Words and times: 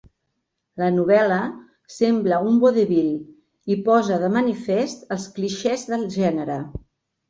La 0.81 0.87
novel·la 0.95 1.37
sembla 1.97 2.41
un 2.53 2.59
vodevil 2.65 3.13
i 3.77 3.81
posa 3.91 4.21
de 4.27 4.35
manifest 4.41 5.09
els 5.19 5.33
clixés 5.39 5.91
del 5.97 6.13
gènere. 6.23 6.63